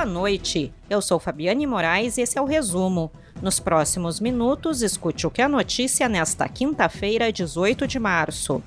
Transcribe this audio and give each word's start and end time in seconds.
Boa 0.00 0.10
noite. 0.10 0.72
Eu 0.88 1.02
sou 1.02 1.20
Fabiane 1.20 1.66
Moraes 1.66 2.16
e 2.16 2.22
esse 2.22 2.38
é 2.38 2.40
o 2.40 2.46
resumo. 2.46 3.12
Nos 3.42 3.60
próximos 3.60 4.18
minutos, 4.18 4.80
escute 4.80 5.26
o 5.26 5.30
que 5.30 5.42
é 5.42 5.46
notícia 5.46 6.08
nesta 6.08 6.48
quinta-feira, 6.48 7.30
18 7.30 7.86
de 7.86 7.98
março. 7.98 8.62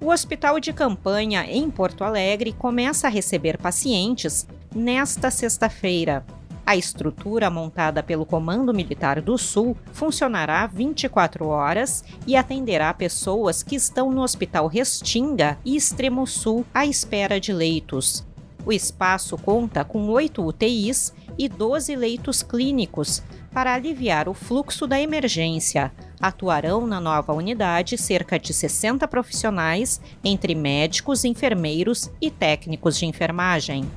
O 0.00 0.08
Hospital 0.08 0.58
de 0.58 0.72
Campanha 0.72 1.44
em 1.44 1.70
Porto 1.70 2.02
Alegre 2.02 2.54
começa 2.54 3.08
a 3.08 3.10
receber 3.10 3.58
pacientes 3.58 4.48
nesta 4.74 5.30
sexta-feira. 5.30 6.24
A 6.64 6.74
estrutura 6.74 7.50
montada 7.50 8.02
pelo 8.02 8.24
Comando 8.24 8.72
Militar 8.72 9.20
do 9.20 9.36
Sul 9.36 9.76
funcionará 9.92 10.66
24 10.66 11.46
horas 11.46 12.02
e 12.26 12.36
atenderá 12.36 12.94
pessoas 12.94 13.62
que 13.62 13.76
estão 13.76 14.10
no 14.10 14.22
Hospital 14.22 14.66
Restinga 14.66 15.58
e 15.62 15.76
Extremo 15.76 16.26
Sul 16.26 16.64
à 16.72 16.86
espera 16.86 17.38
de 17.38 17.52
leitos. 17.52 18.24
O 18.66 18.72
espaço 18.72 19.38
conta 19.38 19.84
com 19.84 20.08
oito 20.08 20.44
UTIs 20.44 21.14
e 21.38 21.48
12 21.48 21.94
leitos 21.94 22.42
clínicos 22.42 23.22
para 23.52 23.72
aliviar 23.72 24.28
o 24.28 24.34
fluxo 24.34 24.88
da 24.88 25.00
emergência. 25.00 25.92
Atuarão 26.20 26.84
na 26.84 27.00
nova 27.00 27.32
unidade 27.32 27.96
cerca 27.96 28.40
de 28.40 28.52
60 28.52 29.06
profissionais, 29.06 30.00
entre 30.24 30.52
médicos, 30.56 31.24
enfermeiros 31.24 32.10
e 32.20 32.28
técnicos 32.28 32.98
de 32.98 33.06
enfermagem. 33.06 33.88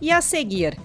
E 0.00 0.10
a 0.10 0.22
seguir, 0.22 0.78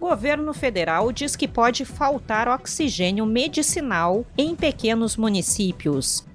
governo 0.00 0.52
federal 0.52 1.12
diz 1.12 1.36
que 1.36 1.46
pode 1.46 1.84
faltar 1.84 2.48
oxigênio 2.48 3.24
medicinal 3.24 4.26
em 4.36 4.56
pequenos 4.56 5.16
municípios. 5.16 6.25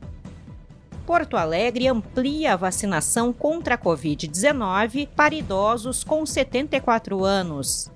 Porto 1.11 1.35
Alegre 1.35 1.89
amplia 1.89 2.53
a 2.53 2.55
vacinação 2.55 3.33
contra 3.33 3.75
a 3.75 3.77
Covid-19 3.77 5.09
para 5.13 5.35
idosos 5.35 6.05
com 6.05 6.25
74 6.25 7.25
anos. 7.25 7.91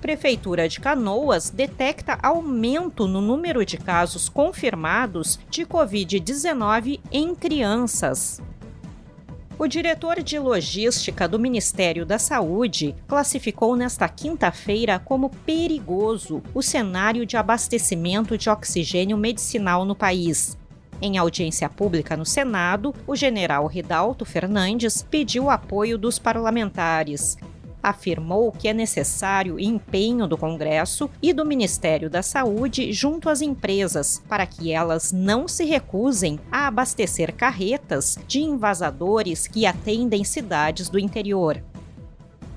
Prefeitura 0.00 0.68
de 0.68 0.78
Canoas 0.78 1.50
detecta 1.50 2.16
aumento 2.22 3.08
no 3.08 3.20
número 3.20 3.66
de 3.66 3.76
casos 3.76 4.28
confirmados 4.28 5.40
de 5.50 5.66
Covid-19 5.66 7.00
em 7.10 7.34
crianças. 7.34 8.40
O 9.58 9.66
diretor 9.66 10.22
de 10.22 10.38
logística 10.38 11.26
do 11.26 11.40
Ministério 11.40 12.06
da 12.06 12.16
Saúde 12.16 12.94
classificou 13.08 13.74
nesta 13.74 14.08
quinta-feira 14.08 15.00
como 15.00 15.30
perigoso 15.30 16.44
o 16.54 16.62
cenário 16.62 17.26
de 17.26 17.36
abastecimento 17.36 18.38
de 18.38 18.48
oxigênio 18.48 19.16
medicinal 19.16 19.84
no 19.84 19.96
país. 19.96 20.56
Em 21.00 21.18
audiência 21.18 21.68
pública 21.68 22.16
no 22.16 22.24
Senado, 22.24 22.94
o 23.06 23.14
general 23.14 23.66
Ridalto 23.66 24.24
Fernandes 24.24 25.02
pediu 25.02 25.50
apoio 25.50 25.98
dos 25.98 26.18
parlamentares. 26.18 27.36
Afirmou 27.82 28.50
que 28.50 28.66
é 28.66 28.72
necessário 28.72 29.60
empenho 29.60 30.26
do 30.26 30.38
Congresso 30.38 31.10
e 31.22 31.34
do 31.34 31.44
Ministério 31.44 32.08
da 32.08 32.22
Saúde 32.22 32.92
junto 32.92 33.28
às 33.28 33.42
empresas 33.42 34.22
para 34.26 34.46
que 34.46 34.72
elas 34.72 35.12
não 35.12 35.46
se 35.46 35.64
recusem 35.64 36.40
a 36.50 36.66
abastecer 36.66 37.32
carretas 37.34 38.18
de 38.26 38.40
invasadores 38.40 39.46
que 39.46 39.66
atendem 39.66 40.24
cidades 40.24 40.88
do 40.88 40.98
interior. 40.98 41.62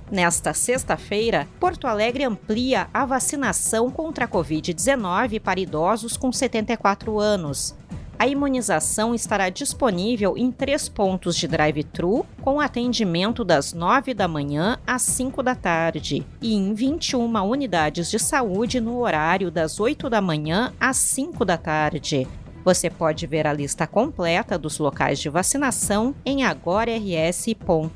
Nesta 0.09 0.53
sexta-feira, 0.55 1.47
Porto 1.59 1.85
Alegre 1.85 2.23
amplia 2.23 2.87
a 2.91 3.05
vacinação 3.05 3.91
contra 3.91 4.25
a 4.25 4.27
Covid-19 4.27 5.39
para 5.39 5.59
idosos 5.59 6.17
com 6.17 6.31
74 6.31 7.19
anos. 7.19 7.75
A 8.19 8.27
imunização 8.27 9.15
estará 9.15 9.47
disponível 9.47 10.37
em 10.37 10.51
três 10.51 10.89
pontos 10.89 11.37
de 11.37 11.47
drive-thru, 11.47 12.25
com 12.41 12.59
atendimento 12.59 13.45
das 13.45 13.71
9 13.71 14.13
da 14.13 14.27
manhã 14.27 14.77
às 14.85 15.03
5 15.03 15.41
da 15.41 15.55
tarde, 15.55 16.27
e 16.41 16.53
em 16.53 16.73
21 16.73 17.33
unidades 17.49 18.11
de 18.11 18.19
saúde 18.19 18.81
no 18.81 18.99
horário 18.99 19.49
das 19.49 19.79
8 19.79 20.09
da 20.09 20.19
manhã 20.19 20.73
às 20.77 20.97
5 20.97 21.45
da 21.45 21.57
tarde. 21.57 22.27
Você 22.65 22.89
pode 22.89 23.25
ver 23.25 23.47
a 23.47 23.53
lista 23.53 23.87
completa 23.87 24.57
dos 24.57 24.79
locais 24.79 25.17
de 25.17 25.29
vacinação 25.29 26.13
em 26.25 26.43
agorars.com. 26.43 27.89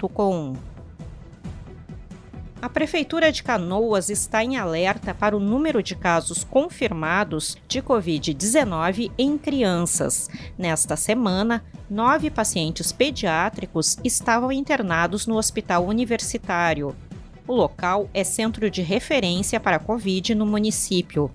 A 2.63 2.69
Prefeitura 2.69 3.29
de 3.29 3.44
Canoas 3.44 4.09
está 4.09 4.41
em 4.41 4.56
alerta 4.56 5.13
para 5.13 5.35
o 5.35 5.40
número 5.40 5.84
de 5.84 5.96
casos 5.96 6.46
confirmados 6.46 7.57
de 7.68 7.81
Covid-19 7.81 9.12
em 9.18 9.38
crianças. 9.38 10.29
Nesta 10.57 10.96
semana, 10.96 11.62
nove 11.90 12.29
pacientes 12.29 12.94
pediátricos 12.94 13.97
estavam 14.02 14.50
internados 14.50 15.28
no 15.28 15.35
hospital 15.35 15.85
universitário. 15.85 16.96
O 17.46 17.53
local 17.53 18.09
é 18.13 18.23
centro 18.23 18.69
de 18.69 18.81
referência 18.81 19.59
para 19.59 19.75
a 19.75 19.79
Covid 19.79 20.34
no 20.34 20.46
município. 20.46 21.29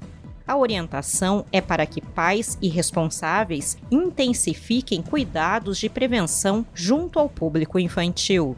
A 0.47 0.57
orientação 0.57 1.45
é 1.53 1.61
para 1.61 1.85
que 1.85 2.01
pais 2.01 2.57
e 2.63 2.71
responsáveis 2.71 3.77
intensifiquem 3.91 5.03
cuidados 5.03 5.77
de 5.77 5.91
prevenção 5.91 6.65
junto 6.73 7.19
ao 7.19 7.29
público 7.29 7.79
infantil 7.79 8.57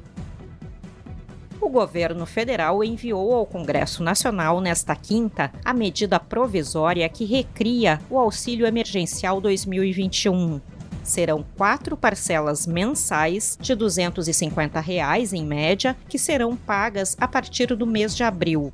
governo 1.71 2.27
federal 2.27 2.83
enviou 2.83 3.35
ao 3.35 3.47
Congresso 3.47 4.03
Nacional 4.03 4.61
nesta 4.61 4.95
quinta 4.95 5.53
a 5.65 5.73
medida 5.73 6.19
provisória 6.19 7.09
que 7.09 7.25
recria 7.25 8.01
o 8.11 8.19
Auxílio 8.19 8.67
Emergencial 8.67 9.41
2021. 9.41 10.61
Serão 11.03 11.45
quatro 11.57 11.97
parcelas 11.97 12.67
mensais 12.67 13.57
de 13.61 13.75
250 13.75 14.81
reais, 14.81 15.33
em 15.33 15.45
média, 15.45 15.97
que 16.09 16.19
serão 16.19 16.57
pagas 16.57 17.17
a 17.21 17.27
partir 17.27 17.75
do 17.75 17.87
mês 17.87 18.15
de 18.15 18.23
abril. 18.23 18.73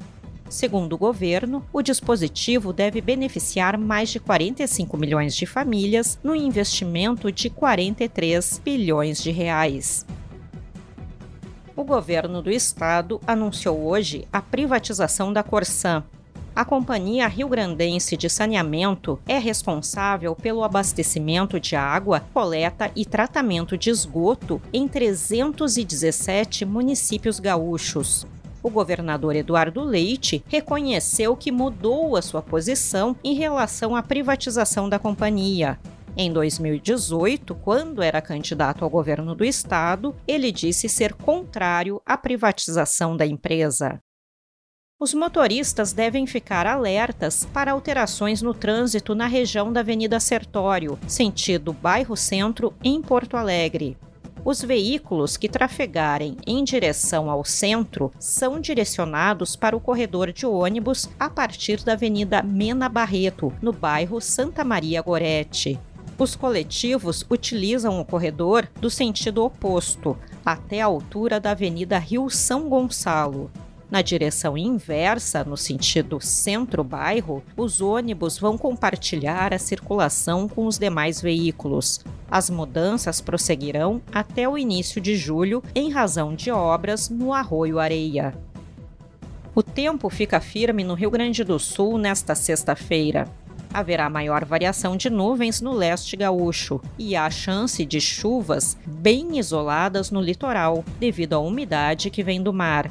Segundo 0.49 0.93
o 0.93 0.99
governo, 0.99 1.65
o 1.73 1.83
dispositivo 1.83 2.73
deve 2.73 3.01
beneficiar 3.01 3.77
mais 3.77 4.11
de 4.11 4.21
45 4.21 4.97
milhões 4.97 5.35
de 5.35 5.45
famílias 5.45 6.19
no 6.23 6.35
investimento 6.35 7.33
de 7.33 7.51
43 7.51 8.61
bilhões 8.65 9.23
de 9.23 9.31
reais 9.31 10.07
o 11.77 11.85
governo 11.85 12.41
do 12.41 12.51
estado 12.51 13.21
anunciou 13.27 13.87
hoje 13.87 14.27
a 14.33 14.41
privatização 14.41 15.31
da 15.33 15.43
Corsan. 15.43 16.03
A 16.55 16.65
Companhia 16.65 17.29
Rio 17.29 17.51
Grandense 17.51 18.17
de 18.17 18.31
Saneamento 18.31 19.21
é 19.29 19.37
responsável 19.37 20.35
pelo 20.35 20.65
abastecimento 20.65 21.61
de 21.61 21.77
água, 21.77 22.25
coleta 22.33 22.91
e 22.97 23.05
tratamento 23.05 23.77
de 23.77 23.91
esgoto 23.91 24.61
em 24.73 24.89
317 24.89 26.65
municípios 26.65 27.39
gaúchos. 27.39 28.27
O 28.63 28.71
governador 28.71 29.37
Eduardo 29.37 29.85
Leite 29.85 30.43
reconheceu 30.49 31.37
que 31.37 31.53
mudou 31.53 32.17
a 32.17 32.23
sua 32.23 32.41
posição 32.41 33.15
em 33.23 33.35
relação 33.35 33.95
à 33.95 34.03
privatização 34.03 34.89
da 34.89 34.99
companhia. 34.99 35.79
Em 36.19 36.33
2018, 36.33 37.55
quando 37.57 38.03
era 38.03 38.23
candidato 38.23 38.83
ao 38.83 38.89
governo 38.89 39.35
do 39.35 39.45
estado, 39.45 40.17
ele 40.27 40.51
disse 40.51 40.89
ser 40.89 41.13
contrário 41.13 42.01
à 42.07 42.17
privatização 42.17 43.15
da 43.15 43.27
empresa. 43.27 44.01
Os 44.99 45.13
motoristas 45.13 45.93
devem 45.93 46.27
ficar 46.27 46.67
alertas 46.67 47.45
para 47.45 47.73
alterações 47.73 48.41
no 48.41 48.55
trânsito 48.55 49.15
na 49.15 49.27
região 49.27 49.71
da 49.71 49.81
Avenida 49.81 50.19
Sertório, 50.19 50.99
sentido 51.07 51.75
bairro 51.75 52.17
Centro, 52.17 52.73
em 52.83 53.03
Porto 53.03 53.37
Alegre. 53.37 53.99
Os 54.43 54.63
veículos 54.63 55.37
que 55.37 55.51
trafegarem 55.51 56.39
em 56.47 56.65
direção 56.65 57.29
ao 57.29 57.45
centro 57.45 58.11
são 58.19 58.59
direcionados 58.59 59.55
para 59.55 59.77
o 59.77 59.81
corredor 59.81 60.33
de 60.33 60.47
ônibus 60.47 61.11
a 61.21 61.29
partir 61.29 61.85
da 61.85 61.93
Avenida 61.93 62.43
Mena 62.43 62.89
Barreto, 62.89 63.53
no 63.61 63.73
bairro 63.73 64.19
Santa 64.19 64.65
Maria 64.65 65.03
Gorete. 65.03 65.79
Os 66.19 66.35
coletivos 66.35 67.27
utilizam 67.31 68.01
o 68.01 68.05
corredor 68.05 68.67
do 68.81 68.89
sentido 68.89 69.45
oposto, 69.45 70.17
até 70.45 70.81
a 70.81 70.87
altura 70.87 71.39
da 71.39 71.51
Avenida 71.51 71.99
Rio 71.99 72.31
São 72.31 72.71
Gonçalo. 72.71 73.51
Na 73.91 74.01
direção 74.01 74.57
inversa, 74.57 75.45
no 75.45 75.59
sentido 75.59 76.19
centro-bairro, 76.19 77.43
os 77.55 77.83
ônibus 77.83 78.39
vão 78.39 78.57
compartilhar 78.57 79.53
a 79.53 79.59
circulação 79.59 80.49
com 80.49 80.67
os 80.67 80.79
demais 80.79 81.21
veículos. 81.21 82.01
As 82.31 82.49
mudanças 82.49 83.21
prosseguirão 83.21 84.01
até 84.11 84.49
o 84.49 84.57
início 84.57 85.03
de 85.03 85.17
julho, 85.17 85.63
em 85.75 85.91
razão 85.91 86.35
de 86.35 86.51
obras 86.51 87.11
no 87.11 87.33
Arroio 87.33 87.79
Areia. 87.79 88.35
O 89.55 89.63
tempo 89.63 90.09
fica 90.09 90.41
firme 90.41 90.83
no 90.83 90.95
Rio 90.95 91.11
Grande 91.11 91.45
do 91.45 91.59
Sul 91.59 91.99
nesta 91.99 92.35
sexta-feira 92.35 93.29
haverá 93.77 94.09
maior 94.09 94.43
variação 94.43 94.97
de 94.97 95.11
nuvens 95.11 95.61
no 95.61 95.71
leste 95.71 96.17
gaúcho 96.17 96.81
e 96.99 97.15
há 97.15 97.29
chance 97.29 97.85
de 97.85 98.01
chuvas 98.01 98.75
bem 98.87 99.39
isoladas 99.39 100.11
no 100.11 100.19
litoral, 100.19 100.83
devido 100.99 101.35
à 101.35 101.39
umidade 101.41 102.09
que 102.09 102.23
vem 102.23 102.43
do 102.43 102.55
mar. 102.55 102.91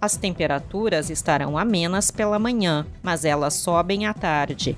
As 0.00 0.16
temperaturas 0.16 1.08
estarão 1.08 1.56
amenas 1.56 2.10
pela 2.10 2.36
manhã, 2.36 2.84
mas 3.00 3.24
elas 3.24 3.54
sobem 3.54 4.06
à 4.06 4.12
tarde. 4.12 4.76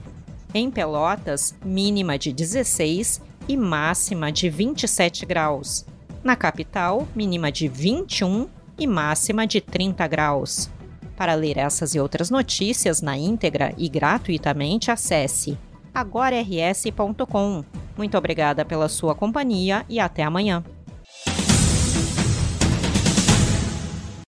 Em 0.52 0.70
Pelotas, 0.70 1.54
mínima 1.64 2.18
de 2.18 2.34
16 2.34 3.22
e 3.48 3.56
máxima 3.56 4.30
de 4.30 4.50
27 4.50 5.24
graus. 5.24 5.86
Na 6.22 6.36
capital, 6.36 7.08
mínima 7.16 7.50
de 7.50 7.66
21 7.66 8.46
e 8.78 8.86
máxima 8.86 9.46
de 9.46 9.62
30 9.62 10.06
graus. 10.06 10.68
Para 11.16 11.34
ler 11.34 11.56
essas 11.56 11.94
e 11.94 12.00
outras 12.00 12.30
notícias 12.30 13.00
na 13.00 13.16
íntegra 13.16 13.72
e 13.78 13.88
gratuitamente, 13.88 14.90
acesse 14.90 15.58
agorars.com. 15.94 17.64
Muito 17.96 18.18
obrigada 18.18 18.64
pela 18.66 18.88
sua 18.88 19.14
companhia 19.14 19.84
e 19.88 19.98
até 19.98 20.22
amanhã. 20.22 20.62